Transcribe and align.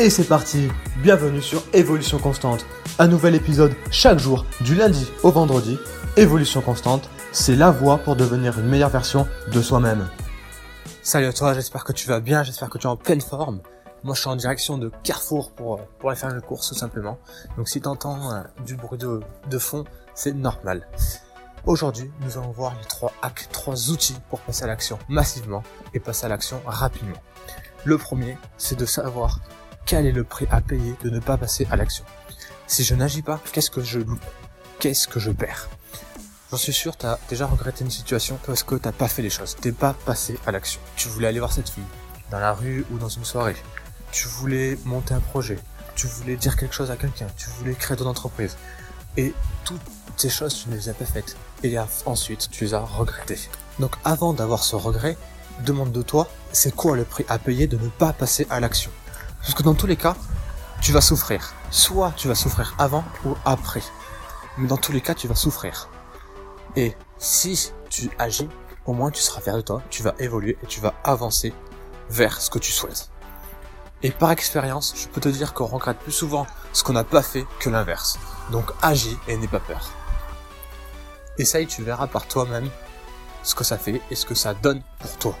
Et 0.00 0.10
c'est 0.10 0.28
parti 0.28 0.68
Bienvenue 0.98 1.42
sur 1.42 1.60
Évolution 1.72 2.20
Constante. 2.20 2.64
Un 3.00 3.08
nouvel 3.08 3.34
épisode 3.34 3.74
chaque 3.90 4.20
jour, 4.20 4.46
du 4.60 4.76
lundi 4.76 5.10
au 5.24 5.32
vendredi. 5.32 5.76
Évolution 6.16 6.60
Constante, 6.60 7.10
c'est 7.32 7.56
la 7.56 7.72
voie 7.72 7.98
pour 7.98 8.14
devenir 8.14 8.60
une 8.60 8.68
meilleure 8.68 8.90
version 8.90 9.26
de 9.52 9.60
soi-même. 9.60 10.08
Salut 11.02 11.26
à 11.26 11.32
toi, 11.32 11.52
j'espère 11.52 11.82
que 11.82 11.92
tu 11.92 12.06
vas 12.06 12.20
bien, 12.20 12.44
j'espère 12.44 12.70
que 12.70 12.78
tu 12.78 12.86
es 12.86 12.90
en 12.90 12.96
pleine 12.96 13.20
forme. 13.20 13.60
Moi 14.04 14.14
je 14.14 14.20
suis 14.20 14.30
en 14.30 14.36
direction 14.36 14.78
de 14.78 14.92
Carrefour 15.02 15.50
pour, 15.50 15.80
pour 15.98 16.10
aller 16.10 16.18
faire 16.18 16.30
une 16.30 16.42
course 16.42 16.68
tout 16.68 16.76
simplement. 16.76 17.18
Donc 17.56 17.68
si 17.68 17.80
tu 17.80 17.88
entends 17.88 18.32
euh, 18.32 18.42
du 18.64 18.76
bruit 18.76 18.98
de, 18.98 19.18
de 19.50 19.58
fond, 19.58 19.82
c'est 20.14 20.32
normal. 20.32 20.86
Aujourd'hui, 21.66 22.08
nous 22.20 22.38
allons 22.38 22.52
voir 22.52 22.72
les 22.80 22.86
trois 22.86 23.12
hacks, 23.20 23.48
trois 23.50 23.90
outils 23.90 24.16
pour 24.30 24.38
passer 24.42 24.62
à 24.62 24.68
l'action 24.68 24.96
massivement 25.08 25.64
et 25.92 25.98
passer 25.98 26.26
à 26.26 26.28
l'action 26.28 26.62
rapidement. 26.66 27.18
Le 27.84 27.98
premier, 27.98 28.38
c'est 28.58 28.78
de 28.78 28.86
savoir 28.86 29.40
quel 29.88 30.04
est 30.04 30.12
le 30.12 30.22
prix 30.22 30.46
à 30.50 30.60
payer 30.60 30.94
de 31.02 31.08
ne 31.08 31.18
pas 31.18 31.38
passer 31.38 31.66
à 31.70 31.76
l'action? 31.76 32.04
Si 32.66 32.84
je 32.84 32.94
n'agis 32.94 33.22
pas, 33.22 33.40
qu'est-ce 33.52 33.70
que 33.70 33.82
je 33.82 34.00
Qu'est-ce 34.78 35.08
que 35.08 35.18
je 35.18 35.30
perds? 35.30 35.70
J'en 36.50 36.58
suis 36.58 36.74
sûr, 36.74 36.94
tu 36.96 37.06
as 37.06 37.18
déjà 37.30 37.46
regretté 37.46 37.84
une 37.84 37.90
situation 37.90 38.38
parce 38.46 38.62
que 38.62 38.74
t'as 38.74 38.92
pas 38.92 39.08
fait 39.08 39.22
les 39.22 39.30
choses, 39.30 39.56
t'es 39.58 39.72
pas 39.72 39.94
passé 39.94 40.38
à 40.46 40.52
l'action. 40.52 40.78
Tu 40.94 41.08
voulais 41.08 41.26
aller 41.26 41.38
voir 41.38 41.52
cette 41.54 41.70
fille, 41.70 41.88
dans 42.30 42.38
la 42.38 42.52
rue 42.52 42.84
ou 42.90 42.98
dans 42.98 43.08
une 43.08 43.24
soirée. 43.24 43.56
Tu 44.12 44.28
voulais 44.28 44.78
monter 44.84 45.14
un 45.14 45.20
projet, 45.20 45.58
tu 45.96 46.06
voulais 46.06 46.36
dire 46.36 46.58
quelque 46.58 46.74
chose 46.74 46.90
à 46.90 46.96
quelqu'un, 46.96 47.26
tu 47.38 47.48
voulais 47.58 47.74
créer 47.74 47.96
ton 47.96 48.06
entreprise. 48.06 48.58
Et 49.16 49.32
toutes 49.64 49.80
ces 50.18 50.28
choses, 50.28 50.54
tu 50.54 50.68
ne 50.68 50.76
les 50.76 50.90
as 50.90 50.94
pas 50.94 51.06
faites. 51.06 51.34
Et 51.62 51.76
ensuite, 52.04 52.50
tu 52.50 52.64
les 52.64 52.74
as 52.74 52.80
regrettées. 52.80 53.40
Donc 53.78 53.96
avant 54.04 54.34
d'avoir 54.34 54.64
ce 54.64 54.76
regret, 54.76 55.16
demande 55.64 55.92
de 55.92 56.02
toi, 56.02 56.28
c'est 56.52 56.74
quoi 56.74 56.94
le 56.94 57.04
prix 57.04 57.24
à 57.30 57.38
payer 57.38 57.66
de 57.66 57.78
ne 57.78 57.88
pas 57.88 58.12
passer 58.12 58.46
à 58.50 58.60
l'action? 58.60 58.90
Parce 59.40 59.54
que 59.54 59.62
dans 59.62 59.74
tous 59.74 59.86
les 59.86 59.96
cas, 59.96 60.16
tu 60.80 60.92
vas 60.92 61.00
souffrir. 61.00 61.54
Soit 61.70 62.12
tu 62.16 62.28
vas 62.28 62.34
souffrir 62.34 62.74
avant 62.78 63.04
ou 63.24 63.34
après. 63.44 63.82
Mais 64.56 64.66
dans 64.68 64.76
tous 64.76 64.92
les 64.92 65.00
cas, 65.00 65.14
tu 65.14 65.28
vas 65.28 65.34
souffrir. 65.34 65.88
Et 66.76 66.96
si 67.18 67.72
tu 67.90 68.10
agis, 68.18 68.48
au 68.86 68.92
moins 68.92 69.10
tu 69.10 69.20
seras 69.20 69.40
fier 69.40 69.56
de 69.56 69.60
toi, 69.60 69.82
tu 69.90 70.02
vas 70.02 70.14
évoluer 70.18 70.56
et 70.62 70.66
tu 70.66 70.80
vas 70.80 70.94
avancer 71.04 71.52
vers 72.10 72.40
ce 72.40 72.50
que 72.50 72.58
tu 72.58 72.72
souhaites. 72.72 73.10
Et 74.02 74.10
par 74.10 74.30
expérience, 74.30 74.94
je 74.96 75.08
peux 75.08 75.20
te 75.20 75.28
dire 75.28 75.54
qu'on 75.54 75.66
regrette 75.66 75.98
plus 75.98 76.12
souvent 76.12 76.46
ce 76.72 76.84
qu'on 76.84 76.92
n'a 76.92 77.04
pas 77.04 77.22
fait 77.22 77.44
que 77.58 77.68
l'inverse. 77.68 78.18
Donc 78.50 78.70
agis 78.80 79.18
et 79.26 79.36
n'aie 79.36 79.48
pas 79.48 79.60
peur. 79.60 79.90
Essaye, 81.38 81.66
tu 81.66 81.82
verras 81.82 82.06
par 82.06 82.26
toi-même 82.26 82.70
ce 83.42 83.54
que 83.54 83.64
ça 83.64 83.78
fait 83.78 84.00
et 84.10 84.14
ce 84.14 84.26
que 84.26 84.34
ça 84.34 84.54
donne 84.54 84.82
pour 85.00 85.16
toi. 85.18 85.38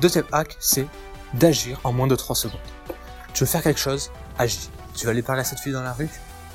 Deuxième 0.00 0.26
hack, 0.32 0.56
c'est 0.60 0.86
d'agir 1.34 1.80
en 1.84 1.92
moins 1.92 2.06
de 2.06 2.16
3 2.16 2.36
secondes. 2.36 2.60
Tu 3.38 3.44
veux 3.44 3.48
faire 3.48 3.62
quelque 3.62 3.78
chose, 3.78 4.10
agis. 4.36 4.68
Tu 4.96 5.06
vas 5.06 5.12
aller 5.12 5.22
parler 5.22 5.42
à 5.42 5.44
cette 5.44 5.60
fille 5.60 5.72
dans 5.72 5.84
la 5.84 5.92
rue, 5.92 6.10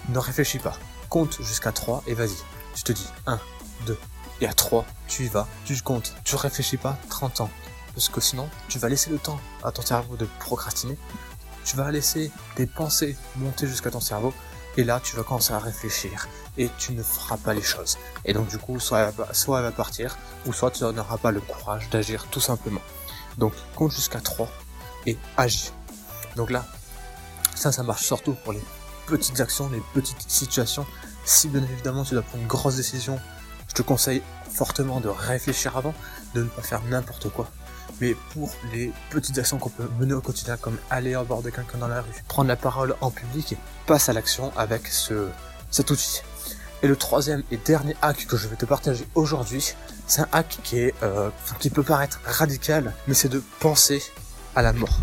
ne 0.10 0.20
réfléchis 0.20 0.60
pas. 0.60 0.74
Compte 1.08 1.42
jusqu'à 1.42 1.72
3 1.72 2.04
et 2.08 2.14
vas-y. 2.14 2.36
Tu 2.76 2.84
te 2.84 2.92
dis 2.92 3.08
1, 3.26 3.40
2, 3.86 3.98
et 4.42 4.48
à 4.48 4.54
3, 4.54 4.86
tu 5.08 5.24
y 5.24 5.30
vas, 5.30 5.48
tu 5.64 5.82
comptes, 5.82 6.14
tu 6.26 6.36
réfléchis 6.36 6.76
pas 6.76 6.98
30 7.10 7.40
ans. 7.40 7.50
Parce 7.96 8.10
que 8.10 8.20
sinon, 8.20 8.50
tu 8.68 8.80
vas 8.80 8.90
laisser 8.90 9.12
le 9.12 9.18
temps 9.18 9.40
à 9.64 9.72
ton 9.72 9.82
cerveau 9.82 10.18
de 10.18 10.28
procrastiner. 10.42 10.98
Tu 11.64 11.78
vas 11.78 11.90
laisser 11.90 12.32
tes 12.56 12.66
pensées 12.66 13.16
monter 13.38 13.66
jusqu'à 13.66 13.90
ton 13.90 14.02
cerveau. 14.02 14.34
Et 14.76 14.84
là, 14.84 15.00
tu 15.02 15.16
vas 15.16 15.24
commencer 15.24 15.54
à 15.54 15.60
réfléchir. 15.60 16.28
Et 16.58 16.70
tu 16.78 16.92
ne 16.92 17.02
feras 17.02 17.38
pas 17.38 17.54
les 17.54 17.62
choses. 17.62 17.98
Et 18.26 18.34
donc, 18.34 18.50
du 18.50 18.58
coup, 18.58 18.78
soit 18.82 19.00
elle 19.00 19.14
va, 19.14 19.34
soit 19.34 19.60
elle 19.60 19.64
va 19.64 19.72
partir, 19.72 20.18
ou 20.46 20.52
soit 20.52 20.72
tu 20.72 20.84
n'auras 20.84 21.18
pas 21.18 21.32
le 21.32 21.40
courage 21.40 21.90
d'agir 21.92 22.28
tout 22.30 22.42
simplement. 22.42 22.82
Donc, 23.38 23.54
compte 23.74 23.94
jusqu'à 23.94 24.20
3 24.20 24.50
et 25.06 25.18
agis. 25.38 25.72
Donc 26.36 26.50
là, 26.50 26.66
ça, 27.56 27.72
ça 27.72 27.84
marche 27.84 28.04
surtout 28.04 28.34
pour 28.34 28.54
les 28.54 28.64
petites 29.08 29.40
actions, 29.40 29.70
les 29.70 29.82
petites 29.94 30.30
situations. 30.30 30.86
Si 31.26 31.48
bien 31.48 31.64
évidemment 31.64 32.04
tu 32.04 32.14
dois 32.14 32.24
prendre 32.24 32.42
une 32.42 32.48
grosse 32.48 32.76
décision, 32.76 33.20
je 33.68 33.74
te 33.74 33.82
conseille 33.82 34.22
fortement 34.52 35.00
de 35.00 35.10
réfléchir 35.10 35.78
avant, 35.78 35.94
de 36.36 36.44
ne 36.44 36.48
pas 36.48 36.62
faire 36.62 36.82
n'importe 36.84 37.30
quoi. 37.30 37.50
Mais 38.02 38.16
pour 38.34 38.52
les 38.72 38.92
petites 39.10 39.38
actions 39.38 39.58
qu'on 39.58 39.70
peut 39.70 39.88
mener 40.00 40.14
au 40.14 40.22
quotidien, 40.22 40.58
comme 40.58 40.78
aller 40.90 41.16
au 41.16 41.24
bord 41.24 41.42
de 41.42 41.50
quelqu'un 41.50 41.78
dans 41.78 41.88
la 41.88 42.02
rue, 42.02 42.24
prendre 42.28 42.48
la 42.48 42.56
parole 42.56 42.96
en 43.02 43.12
public, 43.12 43.56
passe 43.86 44.10
à 44.10 44.14
l'action 44.14 44.52
avec 44.58 44.88
ce, 44.88 45.28
cet 45.70 45.92
outil. 45.92 46.22
Et 46.82 46.88
le 46.88 46.96
troisième 46.96 47.44
et 47.52 47.58
dernier 47.58 47.96
hack 48.02 48.26
que 48.26 48.36
je 48.36 48.48
vais 48.48 48.58
te 48.58 48.66
partager 48.66 49.08
aujourd'hui, 49.16 49.74
c'est 50.06 50.22
un 50.22 50.28
hack 50.34 50.60
qui 50.64 50.80
est, 50.80 50.94
euh, 51.02 51.30
qui 51.60 51.70
peut 51.70 51.84
paraître 51.84 52.20
radical, 52.26 52.94
mais 53.08 53.14
c'est 53.14 53.30
de 53.30 53.42
penser 53.60 54.04
à 54.56 54.62
la 54.62 54.74
mort. 54.74 55.00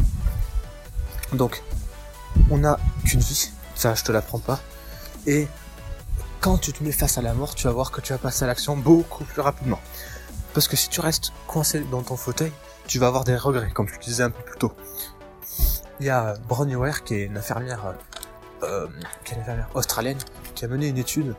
Donc, 1.32 1.62
on 2.50 2.58
n'a 2.58 2.78
qu'une 3.04 3.20
vie, 3.20 3.50
ça 3.74 3.94
je 3.94 4.04
te 4.04 4.12
l'apprends 4.12 4.38
pas, 4.38 4.60
et 5.26 5.48
quand 6.40 6.58
tu 6.58 6.72
te 6.72 6.82
mets 6.82 6.92
face 6.92 7.18
à 7.18 7.22
la 7.22 7.34
mort, 7.34 7.54
tu 7.54 7.66
vas 7.66 7.72
voir 7.72 7.90
que 7.90 8.00
tu 8.00 8.12
vas 8.12 8.18
passer 8.18 8.44
à 8.44 8.46
l'action 8.46 8.76
beaucoup 8.76 9.24
plus 9.24 9.40
rapidement. 9.40 9.78
Parce 10.54 10.68
que 10.68 10.76
si 10.76 10.88
tu 10.88 11.00
restes 11.00 11.32
coincé 11.46 11.80
dans 11.80 12.02
ton 12.02 12.16
fauteuil, 12.16 12.52
tu 12.86 12.98
vas 12.98 13.06
avoir 13.06 13.24
des 13.24 13.36
regrets, 13.36 13.70
comme 13.70 13.88
je 13.88 13.98
te 13.98 14.04
disais 14.04 14.22
un 14.22 14.30
peu 14.30 14.42
plus 14.42 14.58
tôt. 14.58 14.72
Il 16.00 16.06
y 16.06 16.10
a 16.10 16.34
Bronnie 16.48 16.76
Ware, 16.76 17.04
qui 17.04 17.14
est 17.14 17.24
une 17.26 17.36
infirmière, 17.36 17.94
euh, 18.62 18.88
qui 19.24 19.32
est 19.32 19.36
une 19.36 19.42
infirmière 19.42 19.68
australienne, 19.74 20.18
qui 20.54 20.64
a 20.64 20.68
mené 20.68 20.88
une 20.88 20.98
étude, 20.98 21.34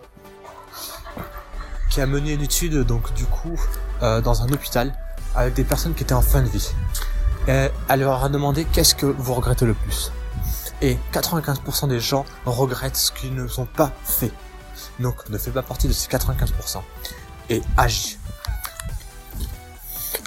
qui 1.89 1.99
a 1.99 2.05
mené 2.05 2.33
une 2.33 2.41
étude, 2.41 2.85
donc 2.85 3.11
du 3.13 3.25
coup, 3.25 3.59
euh, 4.03 4.21
dans 4.21 4.43
un 4.43 4.49
hôpital, 4.49 4.93
avec 5.35 5.55
des 5.55 5.63
personnes 5.63 5.93
qui 5.95 6.03
étaient 6.03 6.13
en 6.13 6.21
fin 6.21 6.41
de 6.41 6.49
vie. 6.49 6.71
Et 7.47 7.69
elle 7.89 7.99
leur 7.99 8.23
a 8.23 8.29
demandé 8.29 8.65
qu'est-ce 8.65 8.95
que 8.95 9.05
vous 9.05 9.33
regrettez 9.33 9.65
le 9.65 9.73
plus. 9.73 10.11
Et 10.81 10.97
95% 11.13 11.87
des 11.87 11.99
gens 11.99 12.25
regrettent 12.45 12.95
ce 12.95 13.11
qu'ils 13.11 13.35
ne 13.35 13.47
sont 13.47 13.65
pas 13.65 13.91
fait. 14.03 14.31
Donc 14.99 15.29
ne 15.29 15.37
fais 15.37 15.51
pas 15.51 15.63
partie 15.63 15.87
de 15.87 15.93
ces 15.93 16.07
95% 16.09 16.81
et 17.49 17.61
agis. 17.77 18.17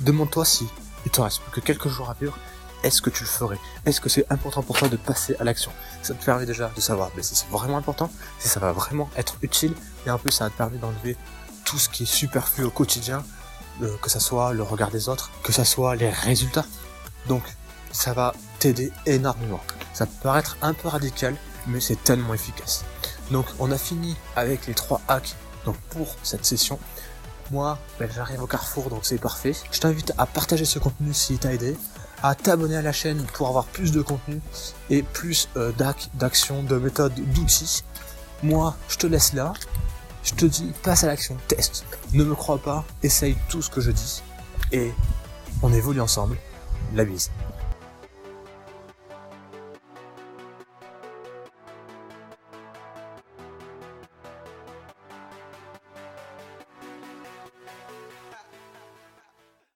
Demande-toi 0.02 0.44
si 0.44 0.68
il 1.04 1.10
te 1.10 1.20
reste 1.20 1.40
plus 1.40 1.60
que 1.60 1.66
quelques 1.66 1.88
jours 1.88 2.10
à 2.10 2.16
vivre, 2.20 2.36
est-ce 2.82 3.00
que 3.00 3.08
tu 3.08 3.24
le 3.24 3.28
ferais? 3.28 3.58
Est-ce 3.86 4.00
que 4.00 4.08
c'est 4.08 4.30
important 4.30 4.62
pour 4.62 4.76
toi 4.78 4.88
de 4.88 4.96
passer 4.96 5.34
à 5.40 5.44
l'action? 5.44 5.72
Ça 6.02 6.12
te 6.14 6.22
permet 6.22 6.44
déjà 6.44 6.70
de 6.74 6.80
savoir 6.80 7.10
mais 7.16 7.22
si 7.22 7.34
c'est 7.34 7.48
vraiment 7.48 7.78
important, 7.78 8.10
si 8.38 8.48
ça 8.48 8.60
va 8.60 8.72
vraiment 8.72 9.08
être 9.16 9.36
utile, 9.42 9.74
et 10.06 10.10
en 10.10 10.18
plus 10.18 10.32
ça 10.32 10.50
te 10.50 10.56
permet 10.56 10.76
d'enlever 10.76 11.16
tout 11.64 11.78
ce 11.78 11.88
qui 11.88 12.02
est 12.02 12.06
superflu 12.06 12.64
au 12.64 12.70
quotidien, 12.70 13.24
euh, 13.82 13.96
que 14.02 14.10
ça 14.10 14.20
soit 14.20 14.52
le 14.52 14.62
regard 14.62 14.90
des 14.90 15.08
autres, 15.08 15.30
que 15.42 15.52
ça 15.52 15.64
soit 15.64 15.96
les 15.96 16.10
résultats. 16.10 16.66
Donc 17.28 17.42
ça 17.92 18.12
va 18.12 18.34
t'aider 18.58 18.92
énormément. 19.06 19.60
Ça 19.92 20.06
peut 20.06 20.12
paraître 20.22 20.56
un 20.62 20.74
peu 20.74 20.88
radical, 20.88 21.36
mais 21.66 21.80
c'est 21.80 22.02
tellement 22.02 22.34
efficace. 22.34 22.84
Donc 23.30 23.46
on 23.58 23.70
a 23.70 23.78
fini 23.78 24.16
avec 24.36 24.66
les 24.66 24.74
trois 24.74 25.00
hacks 25.08 25.34
donc 25.64 25.76
pour 25.90 26.16
cette 26.22 26.44
session. 26.44 26.78
Moi, 27.50 27.78
ben, 27.98 28.08
j'arrive 28.14 28.42
au 28.42 28.46
carrefour, 28.46 28.88
donc 28.88 29.00
c'est 29.04 29.18
parfait. 29.18 29.54
Je 29.70 29.78
t'invite 29.78 30.12
à 30.16 30.26
partager 30.26 30.64
ce 30.64 30.78
contenu 30.78 31.12
s'il 31.12 31.38
t'a 31.38 31.52
aidé, 31.52 31.76
à 32.22 32.34
t'abonner 32.34 32.76
à 32.76 32.82
la 32.82 32.92
chaîne 32.92 33.24
pour 33.34 33.48
avoir 33.48 33.66
plus 33.66 33.92
de 33.92 34.00
contenu 34.00 34.40
et 34.88 35.02
plus 35.02 35.48
euh, 35.56 35.72
d'actions, 36.14 36.62
de 36.62 36.76
méthodes, 36.78 37.14
d'outils. 37.14 37.84
Moi, 38.42 38.74
je 38.88 38.96
te 38.96 39.06
laisse 39.06 39.34
là. 39.34 39.52
Je 40.22 40.32
te 40.32 40.46
dis, 40.46 40.72
passe 40.82 41.04
à 41.04 41.06
l'action, 41.06 41.36
teste. 41.48 41.84
Ne 42.14 42.24
me 42.24 42.34
crois 42.34 42.58
pas, 42.58 42.84
essaye 43.02 43.36
tout 43.50 43.60
ce 43.60 43.68
que 43.68 43.82
je 43.82 43.90
dis 43.90 44.22
et 44.72 44.92
on 45.62 45.70
évolue 45.72 46.00
ensemble. 46.00 46.38
La 46.94 47.04
bise. 47.04 47.30